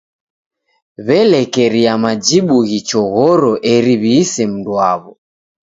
[1.05, 5.11] W'elekeria majibu ghichoghoro eri w'iise mndu waw'o.